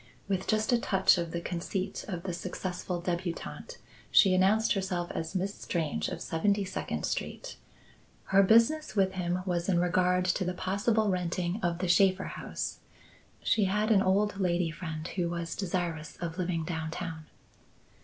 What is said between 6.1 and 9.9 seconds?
Seventy second Street. Her business with him was in